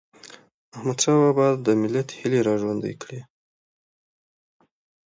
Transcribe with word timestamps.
احمدشاه 0.75 1.17
بابا 1.23 1.47
د 1.65 1.67
ملت 1.81 2.07
هيلي 2.17 2.41
را 2.47 2.53
ژوندی 2.61 2.93
کړي. 3.01 3.19